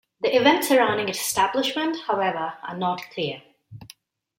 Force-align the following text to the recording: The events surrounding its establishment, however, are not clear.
The 0.21 0.35
events 0.35 0.67
surrounding 0.67 1.09
its 1.09 1.19
establishment, 1.21 1.95
however, 2.07 2.53
are 2.63 2.75
not 2.75 3.03
clear. 3.13 3.43